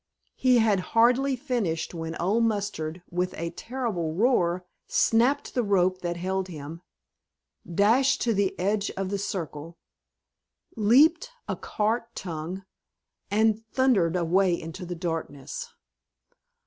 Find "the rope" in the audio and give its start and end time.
5.53-5.99